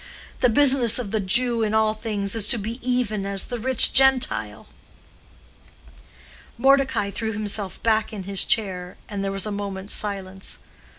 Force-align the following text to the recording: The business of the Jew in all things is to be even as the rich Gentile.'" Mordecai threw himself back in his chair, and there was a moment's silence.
The 0.39 0.49
business 0.49 0.97
of 0.97 1.11
the 1.11 1.19
Jew 1.19 1.61
in 1.61 1.75
all 1.75 1.93
things 1.93 2.33
is 2.33 2.47
to 2.47 2.57
be 2.57 2.79
even 2.81 3.23
as 3.23 3.45
the 3.45 3.59
rich 3.59 3.93
Gentile.'" 3.93 4.65
Mordecai 6.57 7.11
threw 7.11 7.33
himself 7.33 7.83
back 7.83 8.11
in 8.11 8.23
his 8.23 8.43
chair, 8.43 8.97
and 9.07 9.23
there 9.23 9.31
was 9.31 9.45
a 9.45 9.51
moment's 9.51 9.93
silence. 9.93 10.57